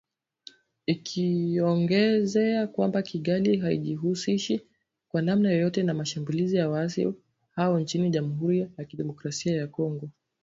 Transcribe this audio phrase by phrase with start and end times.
[0.85, 4.67] Ikiongezea kwamba “Kigali haijihusishi
[5.07, 7.13] kwa namna yoyote na mashambulizi ya waasi
[7.51, 10.09] hao nchini Jamhuri ya kidemokrasia ya Kongo."